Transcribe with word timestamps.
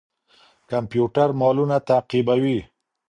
کمپيوټر 0.71 1.29
مالونه 1.39 1.77
تعقيبوي. 1.89 2.59